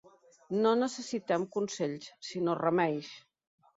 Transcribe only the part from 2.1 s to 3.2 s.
sinó remeis.